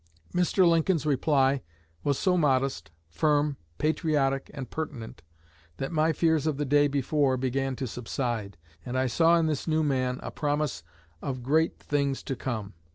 [0.33, 0.67] Mr.
[0.67, 1.61] Lincoln's reply
[2.03, 5.21] was so modest, firm, patriotic, and pertinent,
[5.77, 9.67] that my fears of the day before began to subside, and I saw in this
[9.67, 10.81] new man a promise
[11.21, 12.73] of great things to come.